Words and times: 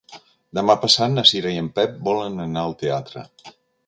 Demà 0.59 0.75
passat 0.85 1.11
na 1.17 1.25
Cira 1.31 1.51
i 1.55 1.59
en 1.63 1.67
Pep 1.75 1.99
volen 2.07 2.45
anar 2.47 2.65
al 2.65 2.73
teatre. 2.81 3.27